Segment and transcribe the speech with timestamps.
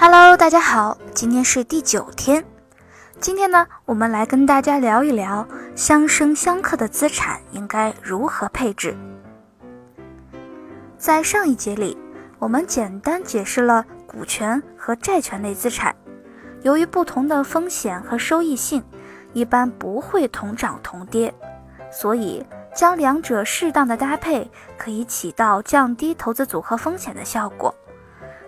[0.00, 2.44] Hello，大家好，今天是第九天。
[3.18, 5.44] 今天呢，我们来跟大家聊一聊
[5.74, 8.96] 相生相克的资产应该如何配置。
[10.96, 11.98] 在上一节里，
[12.38, 15.96] 我们简单解释了股权和债权类资产，
[16.62, 18.80] 由于不同的风险和收益性，
[19.32, 21.34] 一般不会同涨同跌，
[21.90, 27.74] 所以将两者适当的搭配，可以起到降低投资组合风险的效果。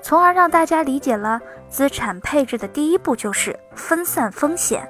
[0.02, 4.88] 从而让大家理解了资产配置的第一步就是分散风险。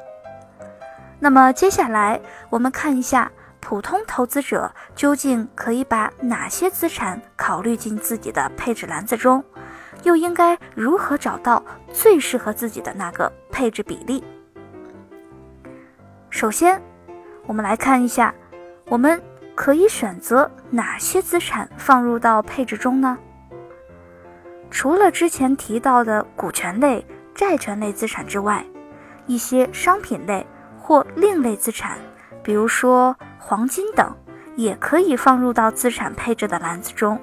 [1.19, 9.45] 那么接下来我们看一下普通投资者究竟可以把哪些资产考虑进自己的配置篮子中，
[10.03, 14.25] 又应该如何找到最适合自己的那个配置比例。
[16.31, 16.81] 首先，
[17.47, 18.34] 我们来看一下，
[18.87, 19.20] 我们
[19.55, 23.19] 可以选择哪些资产放入到配置中呢？
[24.70, 28.64] 除了之前提到的股权类、债权类资产之外，
[29.27, 30.47] 一些商品类
[30.78, 31.98] 或另类资产，
[32.42, 34.14] 比如说黄金等，
[34.56, 37.20] 也可以放入到资产配置的篮子中。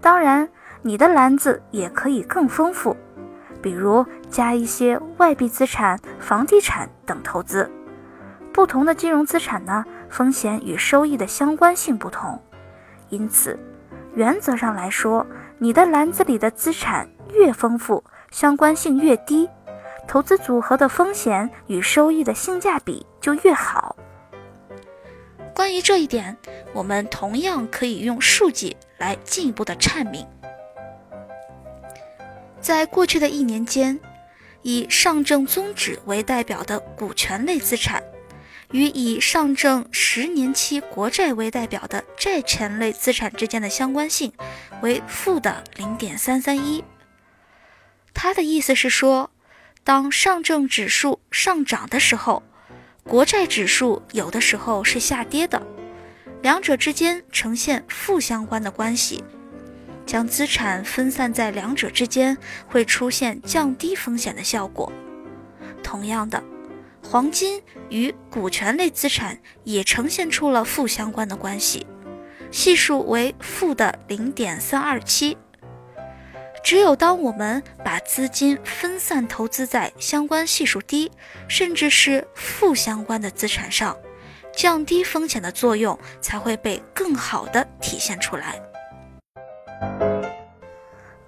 [0.00, 0.48] 当然，
[0.82, 2.96] 你的篮子也可以更丰富，
[3.60, 7.70] 比如加一些外币资产、房地产等投资。
[8.52, 12.40] 不同的金融资产呢，风险与收益的相关性不同，
[13.08, 13.58] 因此，
[14.14, 15.26] 原则上来说。
[15.58, 19.48] 你的篮子里的资产越丰富，相关性越低，
[20.06, 23.96] 投资组合的风险与收益的性价比就越好。
[25.54, 26.36] 关于这一点，
[26.74, 30.26] 我们同样可以用数据来进一步的阐明。
[32.60, 33.98] 在过去的一年间，
[34.60, 38.02] 以上证综指为代表的股权类资产。
[38.72, 44.32] 与以上证十年期国债为代表的债权类资产之间的相关性
[44.82, 46.82] 为负的零点三三一。
[48.12, 49.30] 他的意思是说，
[49.84, 52.42] 当上证指数上涨的时候，
[53.04, 55.64] 国债指数有的时候是下跌的，
[56.42, 59.22] 两者之间呈现负相关的关系。
[60.04, 62.36] 将资产分散在两者之间，
[62.68, 64.92] 会出现降低风险的效果。
[65.82, 66.42] 同样的。
[67.08, 71.86] 黄金与股权类资产也呈现出了负相关的关系，
[72.50, 75.38] 系数为负的零点三二七。
[76.64, 81.12] 只有当我们把资金分散投资在相关系数低，
[81.46, 83.96] 甚至是负相关的资产上，
[84.52, 88.60] 降低风险的作用才会被更好的体现出来。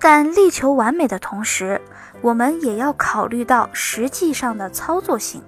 [0.00, 1.80] 但力求完美的同时，
[2.20, 5.40] 我们也要考虑到实际上的操作性。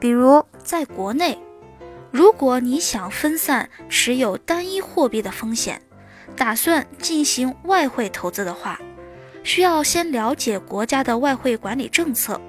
[0.00, 1.36] 比如，在国内，
[2.12, 5.82] 如果你想分散持有单一货币的风险，
[6.36, 8.78] 打算进行外汇投资的话，
[9.42, 12.40] 需要先了解国家的外汇管理政策，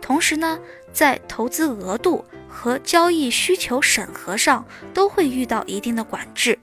[0.00, 0.58] 同时呢，
[0.94, 6.58] 在投资额度和交易需求审核上都会遇到一定的管制，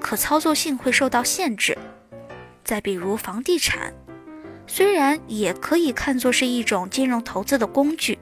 [0.00, 1.78] 可操作性会受到限制。
[2.64, 3.94] 再比如房地产，
[4.66, 8.18] 虽然也可以看作是一种金融投资的工具，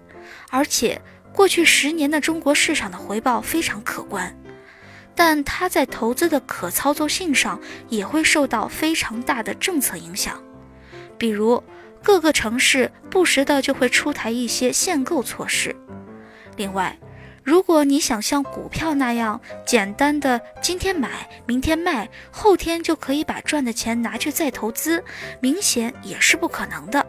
[0.51, 1.01] 而且。
[1.34, 4.34] 过去十年的中国市场的回报非常可观，
[5.17, 10.41] 但它在投资的可操作性上也会受到非常大的政策影响。
[11.19, 11.62] 比如，
[12.03, 15.75] 各个城市不时的就会出台一些限购措施。
[16.56, 16.97] 另外，
[17.43, 25.03] 如果你想像股票那样简单的今天买明天卖，后天就可以把赚的钱拿去再投资，
[25.41, 27.05] 明显也是不可能的。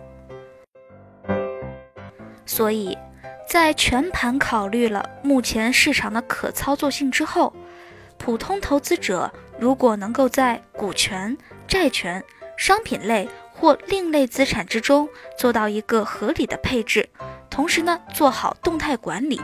[2.48, 2.98] 所以。
[3.48, 7.54] 在全盘考虑了目前市场的可操作性之后，
[8.18, 12.24] 普通投资者如果能够在股权、债权、
[12.58, 15.08] 商品类或另类资产之中
[15.38, 17.08] 做到一个合理的配置，
[17.50, 19.40] 同时呢做好动态管理，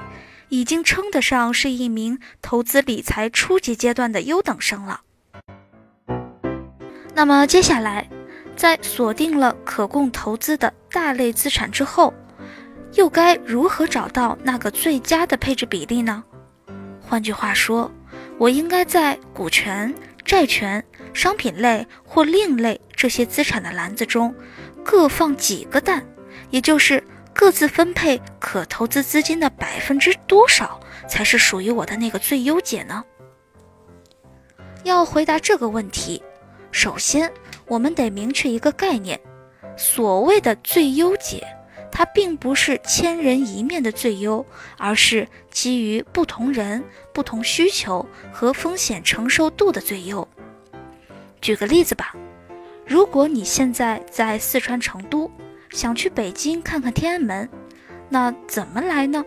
[0.50, 5.02] 已经称得上是一名投资理财初级阶段的优等生了。
[7.14, 8.10] 那么接下来，
[8.56, 12.14] 在锁定了可供投资的大类资产之后，
[12.94, 16.24] 又该如何找到那个最佳的配置比例呢？
[17.02, 17.92] 换句话说，
[18.38, 19.94] 我应该在股权、
[20.26, 20.84] 债权、
[21.14, 24.34] 商品类或另类这些资产的篮子中
[24.84, 26.06] 各放几个蛋，
[26.50, 27.04] 也就是
[27.34, 33.04] 各自分配可投资资金的百分之多少才是属于我的那个最优解呢？
[34.84, 36.22] 要回答这个问题，
[36.72, 37.32] 首先
[37.68, 39.20] 我们得明确一个概念：
[39.78, 41.46] 所谓的最优解。
[41.92, 44.46] 它并不是千人一面的最优，
[44.78, 46.84] 而是基于不同人、
[47.14, 50.28] 不同需求和风险承受度的最优。
[51.42, 52.16] 举个例子吧，
[52.88, 55.30] 如果你现在在四川成都，
[55.70, 57.50] 想去北京看看天安门，
[58.10, 59.24] 那怎么来呢？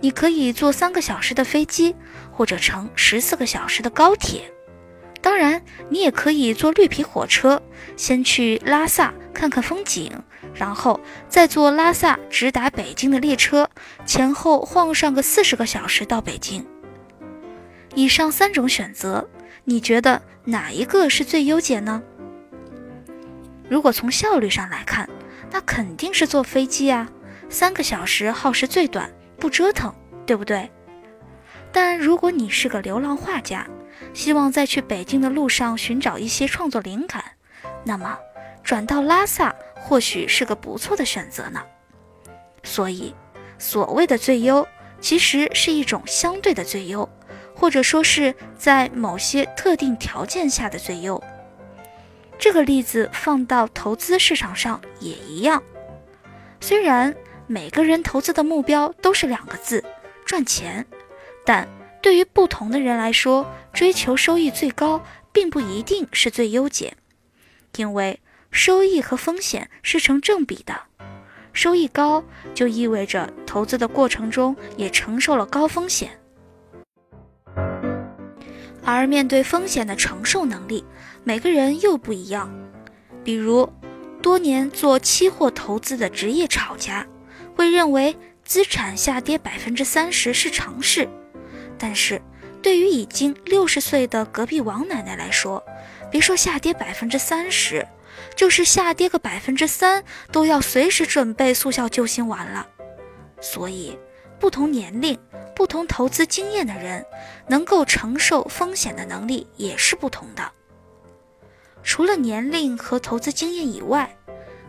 [0.00, 1.94] 你可以坐三个小时的飞机，
[2.32, 4.52] 或者乘十四个小时的高铁。
[5.20, 7.62] 当然，你也可以坐绿皮火车，
[7.96, 10.12] 先去拉萨看看风景，
[10.54, 13.68] 然后再坐拉萨直达北京的列车，
[14.06, 16.66] 前后晃上个四十个小时到北京。
[17.94, 19.28] 以上三种选择，
[19.64, 22.02] 你觉得哪一个是最优解呢？
[23.68, 25.08] 如果从效率上来看，
[25.50, 27.08] 那肯定是坐飞机啊，
[27.48, 29.94] 三个小时耗时最短，不折腾，
[30.26, 30.70] 对不对？
[31.70, 33.66] 但如果你是个流浪画家，
[34.12, 37.24] 希望在去北京的路上寻找一些创作灵感，
[37.84, 38.18] 那么
[38.62, 41.62] 转到拉萨或许是个不错的选择呢。
[42.62, 43.14] 所以，
[43.58, 44.66] 所谓的最优，
[45.00, 47.08] 其实是一种相对的最优，
[47.54, 51.22] 或者说是在某些特定条件下的最优。
[52.38, 55.62] 这个例子放到投资市场上也一样，
[56.60, 57.14] 虽然
[57.46, 59.84] 每个人投资的目标都是两个字：
[60.24, 60.86] 赚钱，
[61.44, 61.68] 但。
[62.02, 65.00] 对于不同的人来说，追求收益最高
[65.30, 66.96] 并不一定是最优解，
[67.76, 68.18] 因为
[68.52, 70.78] 收益和风险是成正比的。
[71.54, 72.22] 收益高
[72.54, 76.10] 就意味着投资的过程中也承受了高风险，
[78.84, 80.84] 而面对风险的承受能力，
[81.24, 82.50] 每个人又不一样。
[83.24, 83.70] 比如，
[84.22, 87.06] 多年做期货投资的职业炒家
[87.54, 91.08] 会认为资产下跌百分之三十是常事。
[91.78, 92.20] 但是，
[92.62, 95.62] 对于已经六十岁的隔壁王奶奶来说，
[96.10, 97.86] 别说下跌百分之三十，
[98.34, 102.66] 就是下跌个百分之三，都要随时准备速效救心丸了。
[103.40, 103.98] 所以，
[104.38, 105.18] 不同年龄、
[105.54, 107.04] 不同投资经验的人，
[107.48, 110.50] 能够承受风险的能力也是不同的。
[111.82, 114.16] 除了年龄和投资经验以外，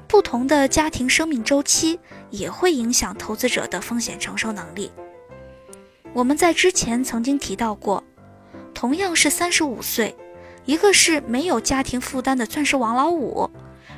[0.08, 2.00] 不同的家庭生命周期
[2.30, 4.92] 也会影响投资者的风险承受能力。
[6.14, 8.04] 我们在之前曾经提到过，
[8.74, 10.16] 同样是三十五岁，
[10.65, 13.50] 一个是没有家庭负担的钻石王老五，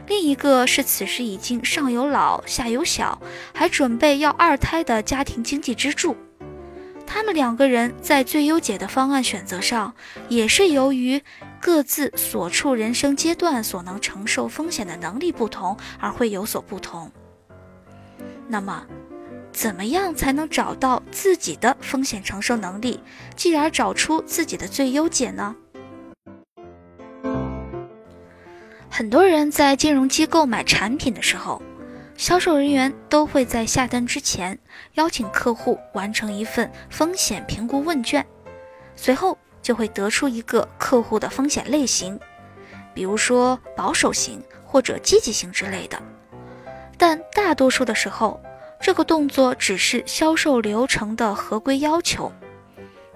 [0.07, 3.21] 另一个是此时已经上有老下有小，
[3.53, 6.15] 还准备要二胎的家庭经济支柱。
[7.05, 9.93] 他们两个人在最优解的方案选择上，
[10.27, 11.21] 也是由于
[11.61, 17.11] 各自所处人生阶段所能承受风险的能力不同而会有所不同。
[18.47, 18.85] 那么。
[19.51, 22.99] 怎么样才能找到自己的风险承受能力，
[23.37, 25.55] 继而找出自己的最优解呢？
[28.97, 31.61] 很多人在金融机构买产品的时候，
[32.15, 34.57] 销售人员都会在下单之前
[34.93, 38.25] 邀请客户完成一份风险评估问卷，
[38.95, 42.17] 随后就会得出一个客户的风险类型，
[42.93, 46.01] 比如说保守型或者积极型之类的。
[46.97, 48.41] 但大多数的时候，
[48.79, 52.31] 这个动作只是销售流程的合规要求，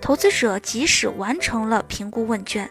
[0.01, 2.69] 投资者即使完成了评估问卷，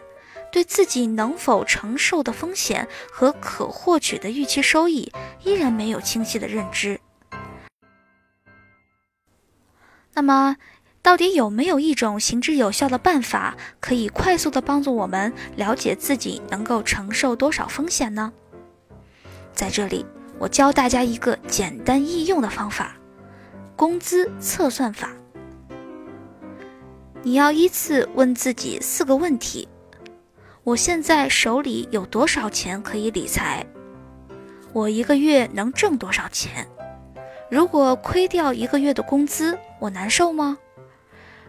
[0.51, 5.11] 对自己能否承受的风险和可获取的预期收益
[5.43, 6.99] 依然没有清晰的认知。
[10.13, 10.57] 那么，
[11.01, 18.33] 到底有没有一种行之有效的办法，可以快速的帮助我们了解自己能够承受多少风险呢？
[19.53, 20.05] 在这里。
[20.41, 22.95] 我教大家一个简单易用的方法——
[23.75, 25.11] 工资测算法。
[27.23, 29.67] 你要依次问自己四个问题：
[30.69, 33.65] 我现在手里有多少钱可以理财？
[34.71, 36.67] 我一个月能挣多少钱？
[37.49, 40.59] 如果亏掉一个月的工资，我难受吗？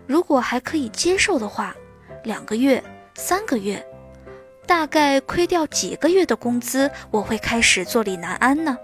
[0.07, 1.77] 如果还可以接受的话，
[2.25, 2.83] 两个月、
[3.15, 3.87] 三个月。
[4.67, 8.79] 大概亏掉几个月的工资，我会开始坐立难安呢。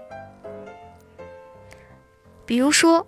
[2.45, 3.07] 比如说，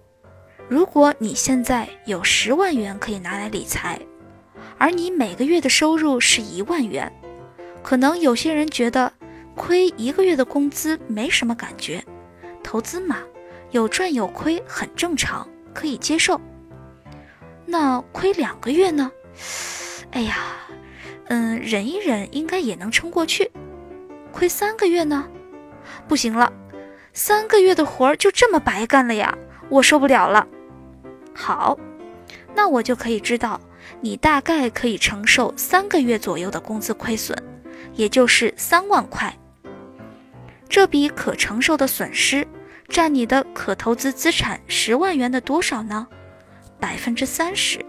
[0.68, 4.00] 如果你现在有十万元可以拿来理财，
[4.80, 7.12] 而你每个月的收入是一万元，
[7.84, 9.12] 可能有些人觉得
[9.56, 12.04] 亏一个月的工资没什么感觉，
[12.64, 13.18] 投资嘛，
[13.72, 16.40] 有赚有亏很正常，可以接受。
[17.66, 19.12] 那亏两个月呢？
[20.12, 20.36] 哎呀！
[21.28, 23.52] 嗯，忍一忍应该也能撑过去。
[24.32, 25.28] 亏三个月呢？
[26.08, 26.52] 不行了，
[27.14, 29.38] 三个月的活儿就这么白干了呀，
[29.70, 30.48] 我受不了了。
[31.36, 31.78] 好，
[32.56, 33.62] 那我就可以知道
[34.02, 37.38] 你大概可以承受三个月左右的工资亏损，
[37.94, 39.36] 也就是三万块。
[40.68, 42.48] 这笔可承受的损失
[42.88, 46.08] 占你的可投资资产十万元的多少呢？
[46.80, 47.84] 百分之三十。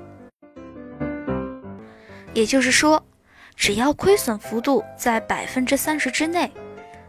[2.34, 3.04] 也就是说。
[3.56, 6.50] 只要亏损幅度在百分之三十之内，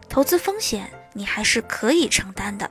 [0.06, 2.70] 投资风险你还是可以承担的。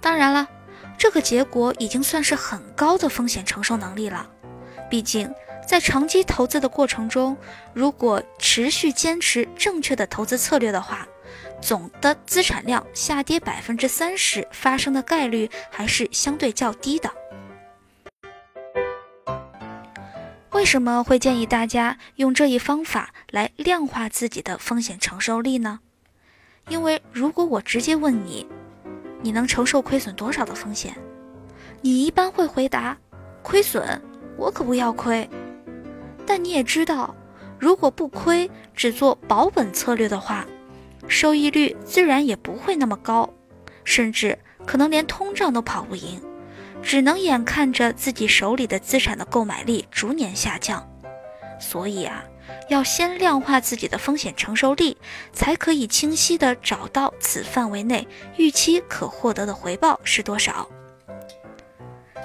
[0.00, 0.48] 当然了，
[0.96, 4.30] 这个结果已经算是很高的风险承受能力了。
[4.88, 5.28] 毕竟，
[5.66, 7.36] 在长期投资的过程中，
[7.74, 11.06] 如果持续坚持正确的投资策略的话，
[11.60, 17.10] 总的资产量下跌百分之三十发生的概率还是相对较低的。
[20.52, 25.80] 为什么会建议大家用这一方法来量化自己的风险承受力呢？
[26.68, 28.46] 因为如果我直接问你，
[29.20, 30.96] 你能承受亏损多少的风险？
[31.82, 32.96] 你一般会回答：
[33.42, 34.00] 亏损，
[34.36, 35.28] 我可不要亏。
[36.26, 37.14] 但你也知道，
[37.58, 40.44] 如果不亏，只做保本策略的话，
[41.06, 43.30] 收益率自然也不会那么高，
[43.84, 46.20] 甚至可能连通胀都跑不赢，
[46.82, 50.86] 只能眼看着自己手里的资产的购买力逐年下降。
[51.60, 52.24] 所以啊，
[52.68, 54.96] 要先量化自己的风险承受力，
[55.32, 58.06] 才可以清晰的找到此范围内
[58.36, 60.68] 预期可获得的回报是多少。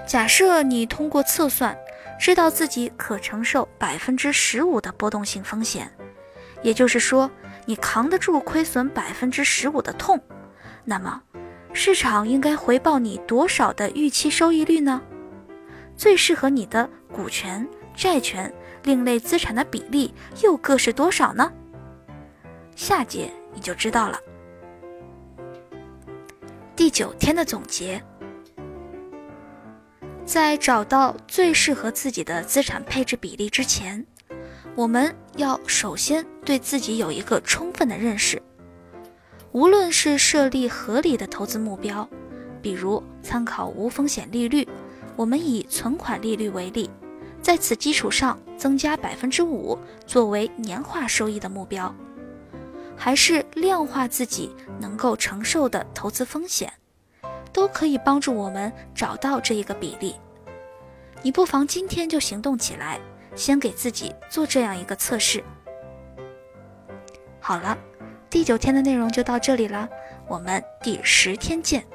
[0.07, 1.77] 假设你通过测算。
[2.21, 5.91] 知道自己可承受百分之十五的波动性风险，
[6.61, 7.27] 也就是说，
[7.65, 10.21] 你扛得住亏损百分之十五的痛。
[10.85, 11.19] 那么，
[11.73, 15.01] 市场应该回报你多少的预期收益率呢？
[15.97, 20.13] 最适合你的股权、债权、另类资产的比例
[20.43, 21.51] 又各是多少呢？
[22.75, 24.19] 下节你就知道了。
[26.75, 27.99] 第九天的总结。
[30.25, 34.05] 在找到最适合自己的资产配置比例之前，
[34.75, 38.41] 我们要首先对自己有一个充分的认识。
[39.51, 42.07] 无论是设立合理的投资目标，
[42.61, 44.65] 比如参考无风险利率，
[45.17, 46.89] 我们以存款利率为例，
[47.41, 51.93] 在此基础上增加百分之五作为年化收益的目标，
[52.95, 56.71] 还是量化自己能够承受的投资风险。
[57.53, 60.15] 都可以帮助我们找到这一个比例。
[61.21, 62.99] 你不妨今天就行动起来，
[63.35, 65.43] 先给自己做这样一个测试。
[67.39, 67.77] 好了，
[68.29, 69.87] 第九天的内容就到这里了，
[70.27, 71.85] 我们第十天见。